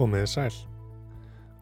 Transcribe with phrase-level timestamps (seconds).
[0.00, 0.54] Komiði sæl.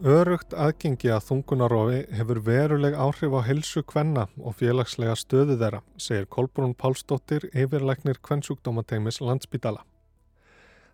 [0.06, 6.28] Örugt aðgengi að þungunarofi hefur veruleg áhrif á helsu kvenna og félagslega stöðu þeirra, segir
[6.30, 9.82] Kolbrún Pálsdóttir yfirleiknir kvennsjúkdómateimis landsbítala.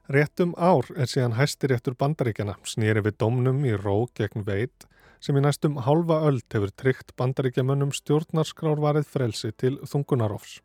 [0.09, 4.89] Réttum ár er síðan hæstiréttur bandaríkjana snýri við domnum í ró gegn veit
[5.21, 10.63] sem í næstum hálfa öld hefur tryggt bandaríkjamönnum stjórnarskrárvarið frelsi til þungunarofs.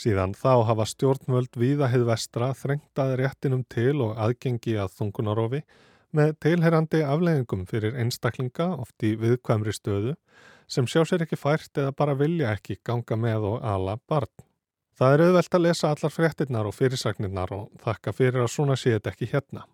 [0.00, 5.64] Síðan þá hafa stjórnvöld víðahið vestra þrengtað réttinum til og aðgengi að þungunarofi
[6.16, 10.14] með teilherrandi afleggingum fyrir einstaklinga oft í viðkvæmri stöðu
[10.70, 14.32] sem sjá sér ekki fært eða bara vilja ekki ganga með og ala barn.
[15.00, 18.92] Það er auðvelt að lesa allar fréttinnar og fyrirsagnirnar og þakka fyrir að svona sé
[18.96, 19.64] þetta ekki hérna.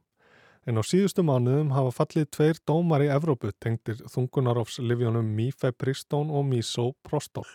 [0.67, 7.47] En á síðustu mánuðum hafa fallið tveir dómar í Evrópu tengdir þungunarofslifjónum Mifepristón og Misoprostol.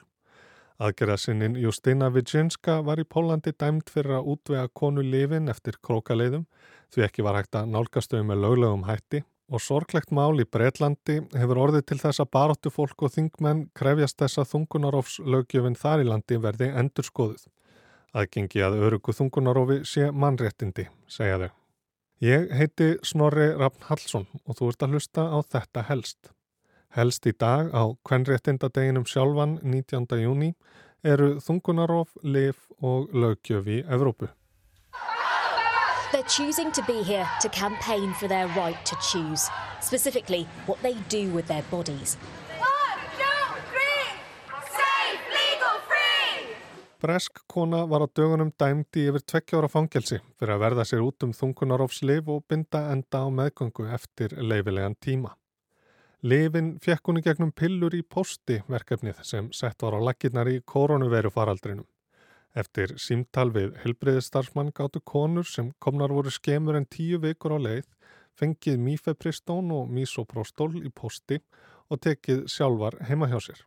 [0.81, 6.47] Aðgerðasinnin Justina Widzinska var í Pólandi dæmt fyrir að útvega konu lifin eftir krókaleiðum
[6.93, 9.21] því ekki var hægt að nálgastöðu með löglegum hætti
[9.51, 14.17] og sorglegt mál í Breitlandi hefur orðið til þess að baróttu fólk og þingmenn krefjast
[14.23, 17.45] þess að þungunarofslögjöfin þar í landi verði endurskoðuð.
[18.17, 21.49] Aðgengi að örugu þungunarofi sé mannréttindi, segja þau.
[22.25, 26.33] Ég heiti Snorri Rafn Hallsson og þú ert að hlusta á þetta helst.
[26.91, 30.09] Helst í dag á kvenréttindadeginum sjálfan 19.
[30.19, 30.49] júni
[31.07, 34.27] eru þungunarof, lif og lögjöf í Evrópu.
[36.11, 39.47] They're choosing to be here to campaign for their right to choose,
[39.79, 42.17] specifically what they do with their bodies.
[47.01, 51.31] Bresk kona var á dögunum dæmdi yfir tvekkjára fangelsi fyrir að verða sér út um
[51.33, 55.31] þungunarofsliv og binda enda á meðgöngu eftir leifilegan tíma.
[56.21, 60.59] Livin fekk hún í gegnum pillur í posti verkefnið sem sett var á laginnar í
[60.61, 61.87] koronaviru faraldrinum.
[62.53, 67.87] Eftir símtal við helbreyðistarfsmann gáttu konur sem komnar voru skemur en tíu vikur á leið,
[68.37, 71.39] fengið mifepristón og misoprostól í posti
[71.89, 73.65] og tekið sjálfar heima hjá sér.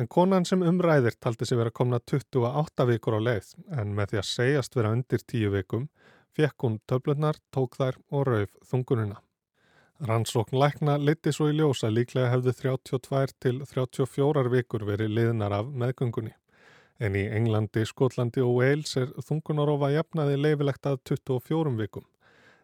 [0.00, 4.22] En konan sem umræðir taldi sig vera komna 28 vikur á leið en með því
[4.22, 5.88] að segjast vera undir 10 vikum
[6.32, 9.25] fekk hún töflunar, tók þær og rauf þungununa.
[10.00, 15.70] Rannsókn lækna liti svo í ljósa líklega hefðu 32 til 34 vikur verið liðnar af
[15.72, 16.34] meðgöngunni.
[17.00, 22.04] En í Englandi, Skotlandi og Wales er þungunarofa jafnaði leifilegt að 24 vikum.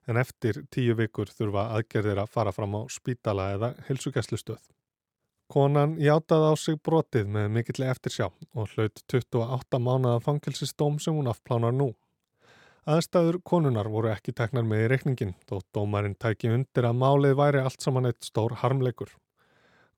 [0.08, 4.60] En eftir 10 vikur þurfa aðgerðir að fara fram á spítala eða helsugæslustöð.
[5.48, 11.16] Konan játaði á sig brotið með mikill eftir sjá og hlaut 28 mánuða fangilsistóm sem
[11.16, 11.94] hún afplánar nú.
[12.82, 17.60] Aðstæður konunar voru ekki teknar með í reikningin þó dómarinn tæki undir að málið væri
[17.62, 19.12] allt saman eitt stór harmleikur.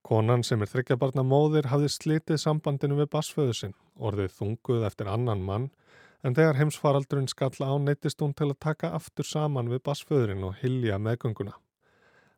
[0.05, 5.41] Konan sem er þryggjabarna móðir hafði slitið sambandinu við basföðu sinn, orðið þunguð eftir annan
[5.49, 5.71] mann
[6.21, 10.61] en þegar heimsfaraldurinn skall á neittist hún til að taka aftur saman við basföðurinn og
[10.61, 11.57] hilja meðgönguna.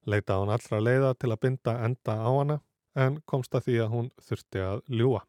[0.07, 2.61] Leita hún allra leiða til að binda enda á hana
[2.95, 5.27] en komst að því að hún þurfti að ljúa.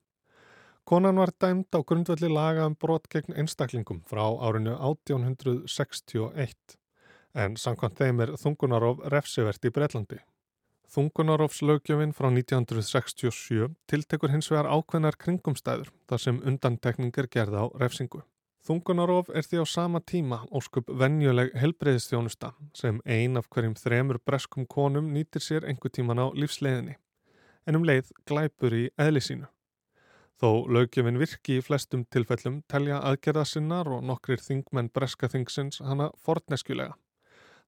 [0.88, 6.78] Konan var dæmt á grundvelli laga um brot gegn einstaklingum frá árinu 1861
[7.36, 10.20] en samkvæmt þeim er þungunarof refsivert í Breitlandi.
[10.96, 18.24] Þungunarofslögjöfin frá 1967 tiltekur hins vegar ákveðnar kringumstæður þar sem undantekningar gerða á refsingu.
[18.64, 24.64] Þungunarof er því á sama tíma óskup venjuleg helbreyðistjónusta sem ein af hverjum þremur breskum
[24.64, 26.96] konum nýtir sér einhver tíman á lífsleiðinni
[27.68, 29.52] en um leið glæpur í eðli sínu.
[30.38, 36.12] Þó lögjöfin virki í flestum tilfellum telja aðgerða sinnar og nokkrir þingmenn breska þingsins hana
[36.22, 36.94] forneskjulega.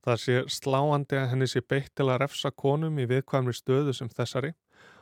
[0.06, 4.12] Það sé sláandi að henni sé beitt til að refsa konum í viðkvæmri stöðu sem
[4.14, 4.54] þessari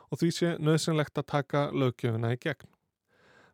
[0.08, 2.72] og því sé nöðsynlegt að taka lögjöfina í gegn.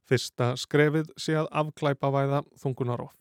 [0.07, 3.13] Fyrsta skrefið sé að afglæpavæða þungunarof.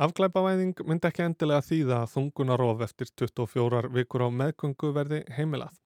[0.00, 5.80] Afglæpavæðing myndi ekki endilega þýða að þungunarof eftir 24 vikur á meðgöngu verði heimilað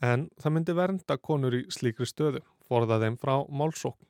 [0.00, 2.40] en það myndi vernda konur í slíkri stöðu,
[2.70, 4.06] forða þeim frá málsókn.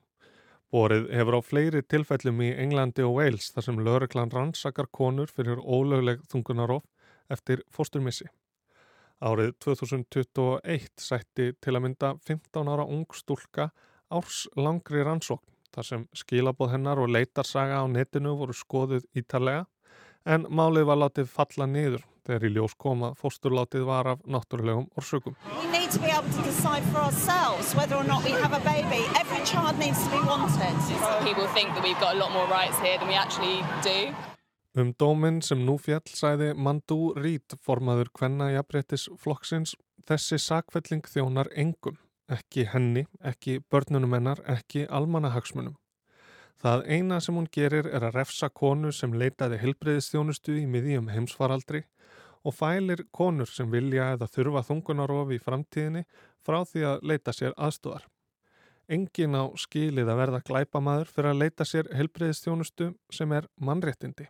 [0.71, 5.59] Borið hefur á fleiri tilfellum í Englandi og Wales þar sem lögreglan rannsakar konur fyrir
[5.59, 6.85] ólögleg þungunarof
[7.33, 8.29] eftir fósturmissi.
[9.21, 13.67] Árið 2021 sætti til að mynda 15 ára ung stúlka
[14.11, 19.67] árs langri rannsókn þar sem skilaboð hennar og leitarsaga á netinu voru skoðuð ítalega
[20.25, 25.35] en málið var látið falla niður þegar í ljós koma fósturlátið var af náttúrulegum orsökum.
[25.91, 29.03] to be able to decide for ourselves whether or not we have a baby.
[29.19, 30.75] Every child needs to be wanted.
[31.27, 34.15] People think that we've got a lot more rights here than we actually do.
[34.73, 39.75] Um dóminn sem nú fjall sæði Mandú Rít formaður Kvenna Jafnréttis flokksins
[40.07, 41.97] þessi sakfelling þjónar engum,
[42.31, 45.75] ekki henni, ekki börnunum hennar, ekki almanahagsmunum.
[46.61, 51.83] Það eina sem hún gerir er að refsa konu sem leitaði helbreyðistjónustu í miðjum heimsfaraldri
[52.43, 56.03] og fælir konur sem vilja eða þurfa þungunarof í framtíðinni
[56.45, 58.07] frá því að leita sér aðstúðar.
[58.91, 64.27] Engin á skilið að verða glæpamaður fyrir að leita sér helbreyðistjónustu sem er mannréttindi.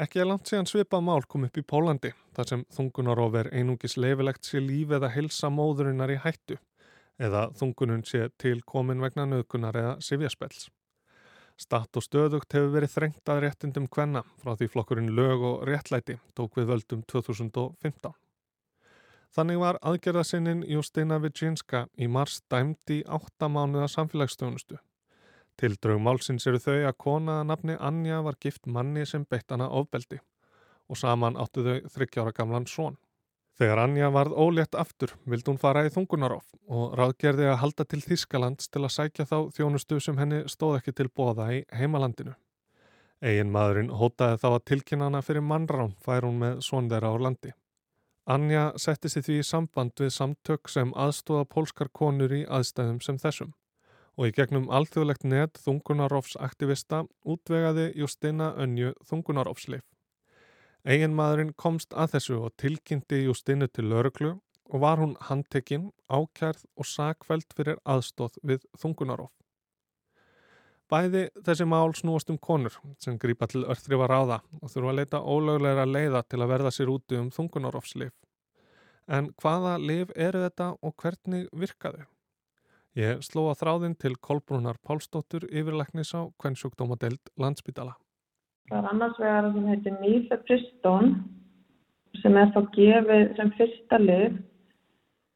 [0.00, 3.98] Ekki er langt síðan svipað mál kom upp í Pólandi þar sem þungunarof er einungis
[4.00, 6.56] leifilegt sér líf eða hilsa móðurinnar í hættu
[7.20, 10.70] eða þungunun sé til komin vegna nöðkunar eða sifjaspels.
[11.60, 16.16] Statt og stöðugt hefur verið þrengt að réttindum kvenna frá því flokkurinn lög og réttlæti
[16.38, 18.14] tók við völdum 2015.
[19.36, 24.80] Þannig var aðgerðasinnin Justina Viginska í mars dæmd í áttamánuða samfélagsstjónustu.
[25.60, 29.68] Til draugmálsins eru þau að kona að nafni Anja var gift manni sem beitt hana
[29.68, 30.18] ofbeldi
[30.88, 32.96] og saman áttu þau þryggjára gamlan són.
[33.60, 37.98] Þegar Anja varð ólétt aftur vildi hún fara í þungunarof og ráðgerði að halda til
[38.00, 42.32] Þískalands til að sækja þá þjónustu sem henni stóð ekki til bóða í heimalandinu.
[43.20, 47.16] Egin maðurinn hótaði þá að tilkynna hana fyrir mannrán fær hún með són þeirra á
[47.20, 47.52] landi.
[48.32, 53.20] Anja setti sér því í samband við samtök sem aðstóða pólskar konur í aðstæðum sem
[53.20, 53.52] þessum
[54.16, 59.84] og í gegnum alþjóðlegt net þungunarofsaktivista útvegaði Justina Önju þungunarofsleif.
[60.84, 64.30] Egin maðurinn komst að þessu og tilkynnti Justinu til lauruglu
[64.70, 69.32] og var hún handtekinn, ákjærð og sakveld fyrir aðstóð við þungunarof.
[70.90, 75.20] Bæði þessi mál snúast um konur sem grýpa til örþrifa ráða og þurfa að leita
[75.22, 78.14] ólögleira leiða til að verða sér úti um þungunarofslif.
[79.06, 82.06] En hvaða lif eru þetta og hvernig virkaðu?
[82.98, 87.94] Ég sló að þráðinn til Kolbrúnar Pálsdóttur yfirleiknis á kvennsjúkdómadeld landsbytala.
[88.68, 91.12] Það er annars vegar að það heitir Mifepriston
[92.20, 94.38] sem er þá gefið sem fyrsta lif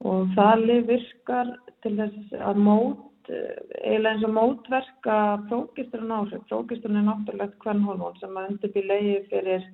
[0.05, 1.53] og það lif virkar
[1.85, 5.19] til þess að mót, eiginlega eins og mótverka
[5.49, 6.45] prókisturinn áhrif.
[6.51, 9.67] Prókisturinn er náttúrulegt kvennhormón sem að undirbí leiði fyrir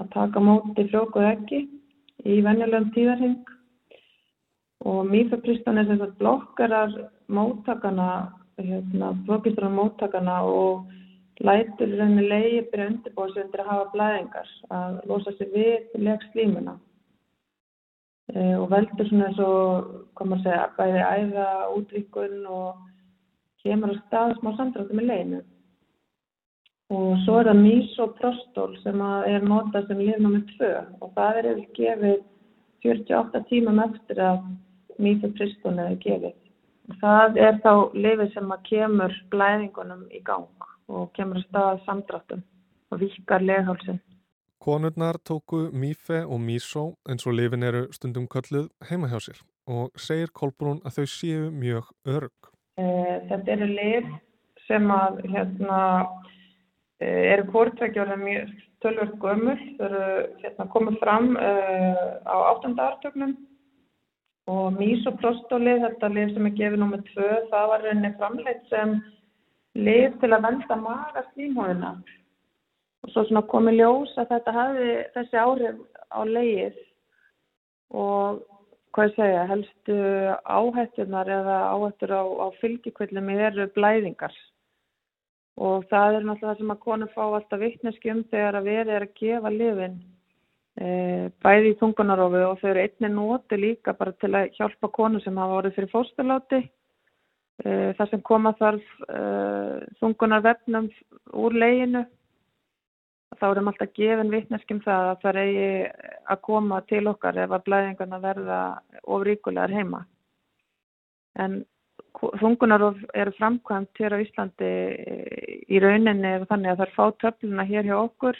[0.00, 1.62] að taka móti frjókuð ekki
[2.26, 3.52] í venjulegum tíðarheng
[4.86, 6.92] og Mifepriston er sem sagt blokkarar
[7.32, 8.10] móttakana,
[8.60, 10.86] hérna, prókisturinn móttakana og
[11.44, 16.76] lætur henni leiði byrja undirbúið sig undir að hafa blæðingar, að losa sig við legslímuna
[18.32, 22.86] e, og veldur svona eins og, hvað maður segja, bæði æða, útvíkun og
[23.64, 25.42] kemur á stað smá samdráttum í leiðinu.
[26.96, 30.42] Og svo er það misoprostol sem er notað sem lif nr.
[30.56, 30.72] 2
[31.02, 32.18] og það er eða gefið
[32.86, 34.44] 48 tímum eftir að
[35.02, 36.36] misopristol er gefið.
[37.02, 40.46] Það er þá lifið sem að kemur blæðingunum í gang
[40.88, 42.44] og kemur að staða samdráttum
[42.90, 43.98] og vikar leghálsin.
[44.62, 49.90] Konurnar tóku Mífe og Mísó eins og lifin eru stundum kölluð heima hjá sér og
[49.98, 52.50] segir Kolbrún að þau séu mjög örg.
[52.78, 54.08] Eh, þetta eru lif
[54.66, 55.80] sem að hérna,
[57.00, 59.58] eh, eru kvortveggjóðlega mjög tölvört gömul.
[59.78, 60.04] Þau eru
[60.42, 63.36] hérna, komið fram eh, á áttandartögnum
[64.46, 69.00] og Mísoprostoli, þetta lif sem er gefið nummið tvö, það var reyni framleitt sem
[69.76, 71.92] lif til að venda maga slímhóðina
[73.04, 76.78] og svo svona komi ljós að þetta hafi þessi áhrif á leið
[77.94, 78.42] og
[78.96, 79.96] hvað ég segja, helstu
[80.48, 84.32] áhættunar eða áhættur á, á fylgjikvillum eru blæðingar.
[85.56, 89.06] Og það er náttúrulega það sem að konu fá alltaf vittneskjum þegar að verið er
[89.06, 89.98] að gefa lifin
[90.80, 90.88] e,
[91.44, 95.40] bæði í tungunarofi og þau eru einni nóti líka bara til að hjálpa konu sem
[95.40, 96.60] hafa orðið fyrir fórsturláti
[97.64, 100.90] þar sem koma þarf uh, þungunar vefnum
[101.32, 102.04] úr leginu.
[103.36, 105.70] Þá erum alltaf gefin vittneskjum það að það eigi
[106.32, 108.60] að koma til okkar ef að blæðingarna verða
[109.16, 110.04] ofríkulegar heima.
[111.36, 111.64] En
[112.40, 112.84] þungunar
[113.14, 117.88] eru framkvæmt hér á Íslandi eh, í rauninni þannig að það er fá töfluna hér
[117.88, 118.38] hjá okkur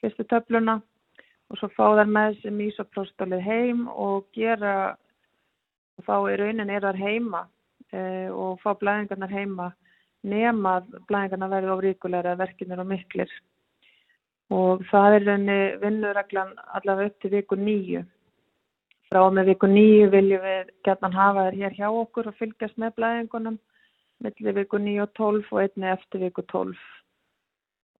[0.00, 0.80] fyrstu töfluna
[1.50, 4.96] og svo fá þær með sem ísopróstólið heim og gera
[5.96, 7.44] og þá í rauninni er þar heima.
[7.46, 7.55] Eh,
[7.94, 9.70] og fá blæðingarnar heima
[10.26, 13.30] nema að blæðingarnar verði ofríkulegra verkinir og miklir.
[14.50, 18.04] Og það er rauninni vinnureglan allavega upp til viku nýju
[19.10, 22.96] frá með viku nýju viljum við gætnan hafa þér hér hjá okkur og fylgjast með
[22.98, 23.58] blæðingunum
[24.24, 26.80] millir viku nýju og tólf og einni eftir viku tólf.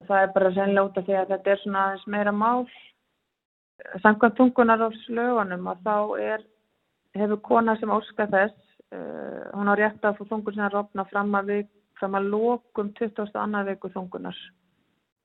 [0.07, 2.67] Það er bara af því að þetta er svona aðeins meira mál.
[4.03, 6.45] Samkvæmt tungunar á slögunum að þá er
[7.17, 11.07] hefur kona sem óska þess uh, hún á rétt að fá þungun sem að rofna
[11.11, 11.67] fram að, við,
[12.01, 12.31] fram að
[12.77, 13.35] 20.
[13.41, 14.39] annar veiku þungunar.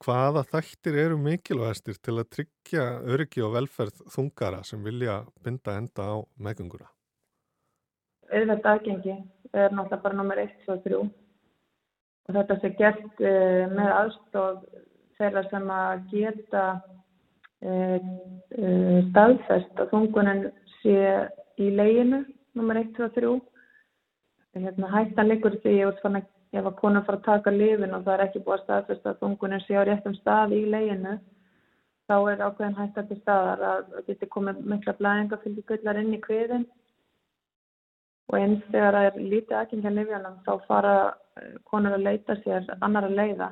[0.01, 6.07] Hvaða þættir eru mikilvægastir til að tryggja öryggi og velferð þungara sem vilja binda enda
[6.09, 6.87] á meðgönguna?
[8.31, 9.17] Auðvitað aðgengi
[9.51, 14.63] er náttúrulega bara nummer 1 og 3 og þetta sé gert uh, með aðstof
[15.19, 16.65] þeirra sem að geta
[17.61, 18.09] uh,
[19.11, 20.45] staðfest að þungunin
[20.79, 20.97] sé
[21.61, 22.23] í leginu,
[22.57, 23.33] nummer 1, 2 og 3.
[24.51, 28.23] Hérna, hættan liggur því að ef að konur fara að taka lifin og það er
[28.25, 31.13] ekki búið að staðfest að þungunin sé á réttum stað í leginu,
[32.11, 36.19] þá er ákveðin hættan til staðar að það getur komið mikla blæðingafylgi gullar inn í
[36.25, 36.65] kviðin
[38.31, 40.95] og eins þegar það er lítið aðgengja lifjanum þá fara
[41.71, 43.49] konur að leita sér annar að leiða.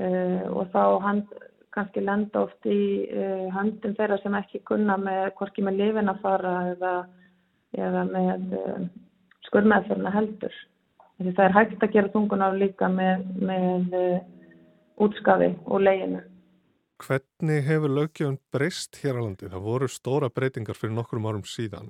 [0.00, 1.32] Uh, og þá hand,
[1.74, 2.80] kannski lenda oft í
[3.10, 6.92] uh, höndum þeirra sem ekki kunna með hvorki með lifin að fara eða,
[7.76, 8.84] eða með uh,
[9.50, 10.56] skurðmeðferna heldur.
[11.20, 13.96] Því það er hægt að gera þungunar líka með, með
[15.00, 16.22] útskafi og leginu.
[17.00, 19.48] Hvernig hefur lögjöfun breyst hér á landi?
[19.48, 21.88] Það voru stóra breytingar fyrir nokkrum árum síðan.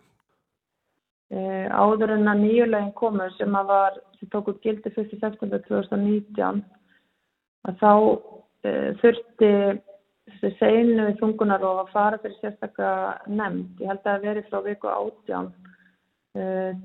[1.30, 5.12] Uh, áður en að nýjulegin komur sem að var, sem tók út gildi 1.
[5.14, 6.62] september 2019
[7.70, 9.50] að þá uh, þurfti
[10.30, 12.90] þessi seinu í þungunarof að fara fyrir sérstakka
[13.30, 13.78] nefnd.
[13.82, 15.50] Ég held að það veri frá viku 18 uh,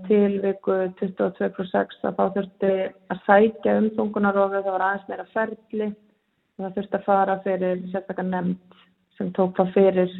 [0.07, 2.71] til viku 22.6 að þá þurfti
[3.13, 7.83] að sækja um þungunarofi, það var aðeins meira ferli og það þurfti að fara fyrir
[7.91, 8.79] sérstakka nefnd
[9.19, 10.17] sem tók það fyrir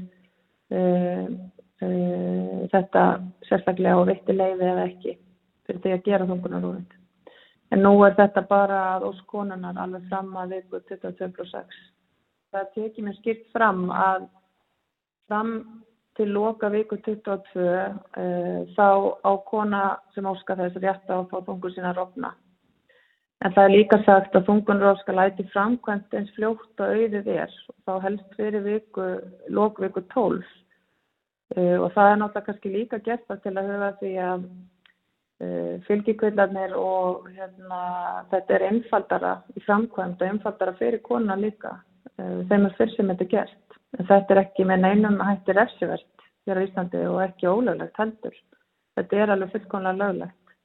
[0.74, 3.02] Uh, þetta
[3.50, 5.16] sérstaklega og veitti leiði eða ekki
[5.68, 6.94] fyrir því að gera þungunarúfind.
[7.76, 11.82] En nú er þetta bara að óskonunar alveg fram að viku 22.6.
[12.56, 14.30] Það tekið mér skipt fram að
[15.28, 15.52] fram
[16.16, 18.90] til loka viku 22 uh, þá
[19.24, 19.84] á kona
[20.16, 22.34] sem óskar þess rétt á að fá þungur sína rofna.
[23.44, 27.58] En það er líka sagt að þungunróf skal læti framkvæmt eins fljótt og auðið er
[27.72, 29.10] og þá helst fyrir viku,
[29.52, 30.46] lok viku 12
[31.54, 34.46] Uh, og það er náttúrulega kannski líka gert til að höfa því að
[35.46, 37.82] uh, fylgjikvillarnir og hérna,
[38.32, 43.14] þetta er einfaldara í framkvæmd og einfaldara fyrir kona líka uh, þeim er fyrst sem
[43.14, 43.65] þetta er gert
[43.98, 48.36] en þetta er ekki með neinum hætti refsivert hér á Íslandi og ekki ólöglegt heldur
[48.98, 50.58] þetta er alveg fullkonlega löglegt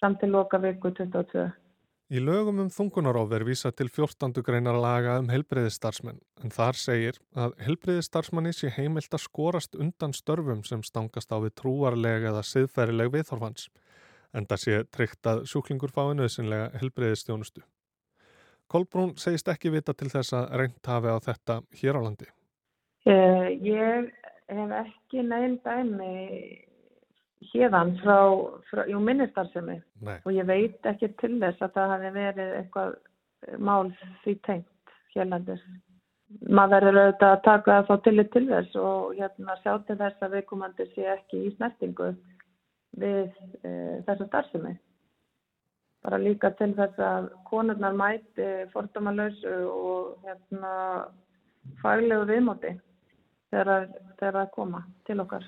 [0.00, 1.48] fram til loka viku 22
[2.08, 4.38] Í lögum um þungunarof er vísa til 14.
[4.40, 10.62] greinar laga um helbreyðistarsmenn en þar segir að helbreyðistarsmanni sé heimilt að skorast undan störfum
[10.64, 13.68] sem stangast á við trúarlega eða siðfærileg viðþorfans
[14.32, 17.60] en það sé tryggt að sjúklingur fái nöðsynlega helbreyðistjónustu.
[18.72, 22.32] Kolbrún segist ekki vita til þess að reynt hafi á þetta hér á landi.
[23.06, 24.08] Uh, ég
[24.48, 26.14] hef ekki neinn dæmi
[27.52, 28.16] hérðan frá,
[28.70, 29.76] frá jú, minnistarðsemi
[30.24, 32.96] og ég veit ekki til þess að það hafi verið eitthvað
[33.62, 33.92] mál
[34.24, 35.62] því tengt hérlandis.
[36.44, 40.34] Maður verður auðvitað að taka þá tillit til þess og hérna sjá til þess að
[40.36, 42.10] viðkomandi sé ekki í snertingu
[42.98, 43.22] við
[43.62, 43.70] e,
[44.08, 44.74] þessu starfsemi.
[46.04, 50.74] Bara líka til þess að konurnar mæti fordómalausu og hérna
[51.80, 52.74] faglegu viðmóti
[53.52, 53.88] þegar
[54.20, 55.46] það koma til okkar.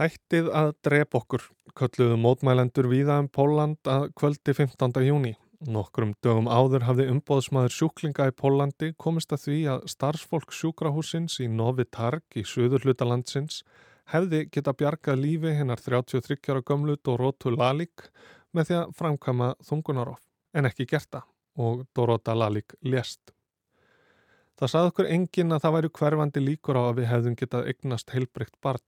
[0.00, 1.42] Hættið að drep okkur,
[1.76, 5.02] kölluðu mótmælendur víða um Póland að kvöldi 15.
[5.04, 5.34] júni.
[5.60, 11.50] Nokkrum dögum áður hafði umbóðsmaður sjúklinga í Pólandi komist að því að starfsfólk sjúkrahúsins í
[11.52, 13.60] Novi Targ í söður hlutalandsins
[14.08, 18.08] hefði geta bjargað lífi hennar 33 ára gömlu Dorotu Lalik
[18.56, 20.22] með því að framkama þungunarof,
[20.54, 21.28] en ekki gert það
[21.60, 23.34] og Dorota Lalik lést.
[24.60, 28.10] Það sað okkur engin að það væri hverfandi líkur á að við hefðum getað eignast
[28.14, 28.82] heilbrygt barn.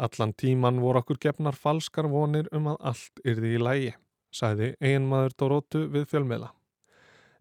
[0.00, 3.92] Allan tíman voru okkur gefnar falskar vonir um að allt yrði í lægi,
[4.34, 6.50] sæði einmaður Dorotu við fjölmiðla.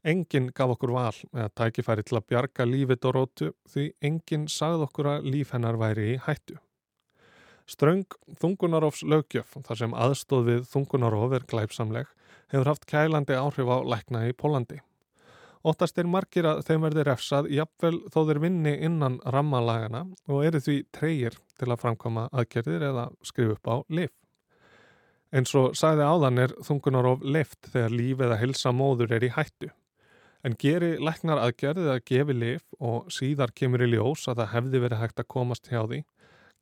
[0.06, 4.86] Engin gaf okkur val með að tækifæri til að bjarga lífi Dorotu því engin sagði
[4.86, 6.60] okkur að líf hennar væri í hættu.
[7.70, 8.08] Ströng
[8.42, 12.08] þungunarofs lögjöf, þar sem aðstóð við þungunarof er glæpsamleg,
[12.50, 14.80] hefur haft kælandi áhrif á lækna í Pólandi.
[15.60, 20.62] Óttast er margir að þeim verði refsað jafnvel þó þeir vinni innan rammalagana og eru
[20.64, 24.14] því treyir til að framkoma aðgerðir eða skrifa upp á lif.
[25.30, 29.70] En svo sæði áðan er þungunarof lift þegar líf eða hilsa móður er í hættu.
[30.48, 34.82] En geri læknar aðgerðið að gefi lif og síðar kemur í ljós að það hefði
[34.88, 36.06] verið hægt að komast hjá því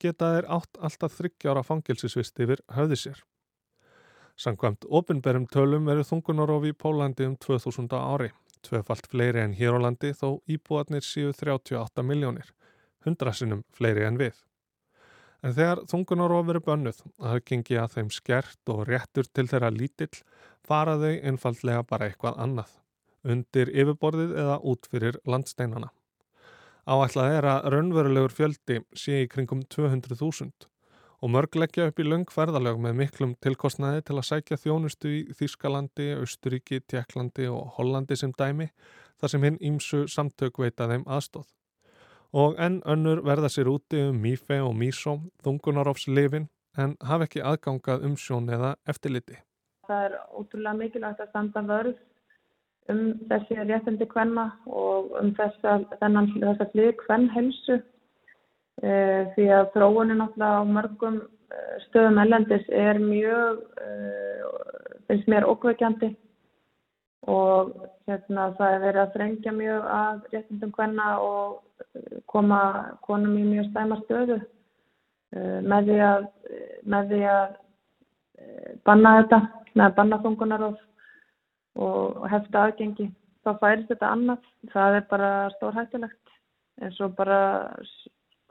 [0.03, 3.21] geta þeir átt alltaf þryggjára fangilsisvist yfir höfði sér.
[4.37, 8.29] Sankvæmt ofinberum tölum verið þungunarofi í Pólandi um 2000 ári,
[8.61, 12.51] tvefalt fleiri en hér á landi þó íbúarnir séu 38 miljónir,
[13.05, 14.37] hundrasinnum fleiri en við.
[15.41, 20.13] En þegar þungunarofi verið bönnuð að gengi að þeim skert og réttur til þeirra lítill
[20.65, 22.71] fara þau einfallega bara eitthvað annað,
[23.25, 25.89] undir yfirborðið eða út fyrir landsteinana.
[26.87, 30.69] Áætlað er að raunverulegur fjöldi sé í kringum 200.000
[31.19, 36.13] og mörg leggja upp í löngferðalög með miklum tilkostnaði til að sækja þjónustu í Þískalandi,
[36.21, 38.69] Austuríki, Tjekklandi og Hollandi sem dæmi
[39.19, 41.49] þar sem hinn ímsu samtök veita þeim aðstóð.
[42.31, 46.47] Og enn önnur verða sér úti um Mífe og Mísó, þungunarofslifin,
[46.79, 49.41] en hafa ekki aðgangað umsjón eða eftirliti.
[49.91, 51.99] Það er ótrúlega mikilvægt að standa vörð
[52.93, 57.81] um þessi réttindi kvenna og um þessa, þennan, þessa hlið kvennhelsu
[58.85, 61.15] Eh, því að þróunin náttúrulega á mörgum
[61.49, 64.43] eh, stöðum ellendis er mjög, eh,
[65.09, 66.11] finnst mér okkveikjandi
[67.25, 67.71] og
[68.05, 72.59] hérna, það er verið að þrengja mjög að réttindum hvenna og koma
[73.07, 74.37] konum í mjög stæma stöðu
[75.33, 76.27] með því að,
[76.85, 77.57] með því að
[78.85, 79.41] banna þetta,
[79.73, 80.67] með banna þungunar
[81.77, 83.09] og, hefta aðgengi.
[83.45, 86.33] Þá færist þetta annað, það er bara stórhættilegt
[86.83, 87.39] eins og bara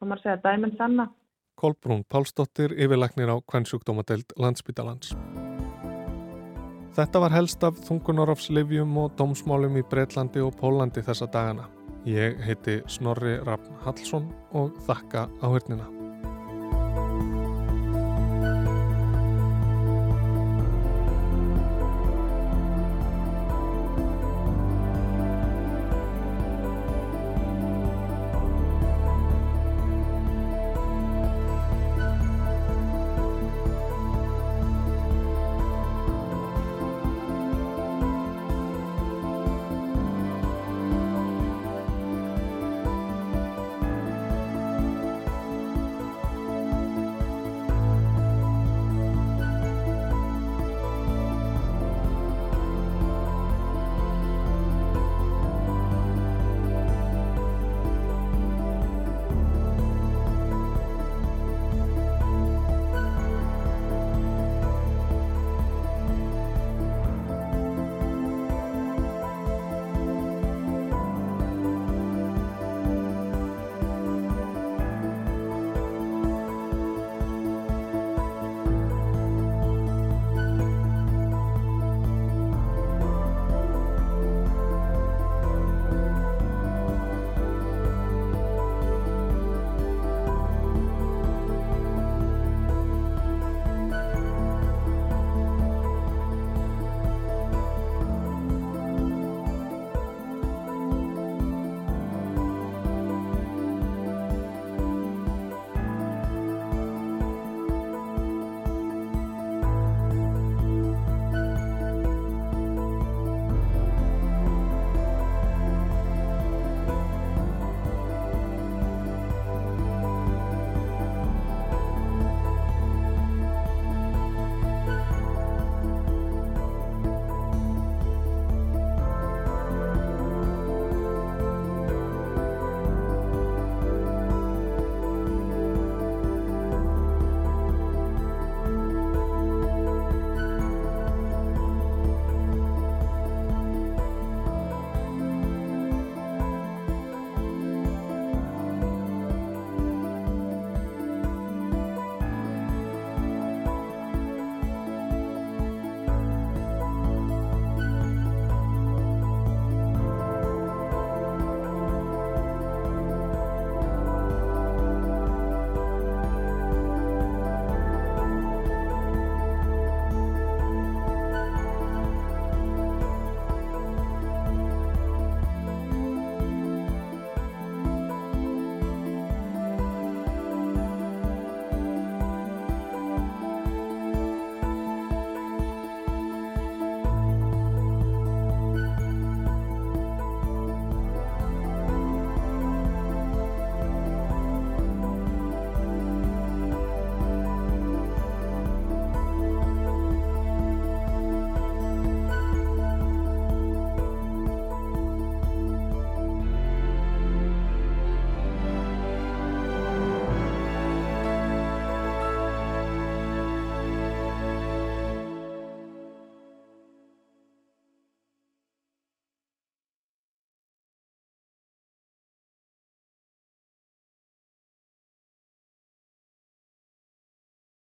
[0.01, 1.09] komar að segja dæminn sanna.
[1.57, 5.15] Kolbrún Pálsdóttir, yfirleiknir á kvennsjúkdómadeild landsbytalans.
[6.97, 11.69] Þetta var helst af þungunarofslifjum og dómsmálum í Breitlandi og Pólandi þessa dagana.
[12.09, 15.96] Ég heiti Snorri Raffn Hallsson og þakka á hörnina.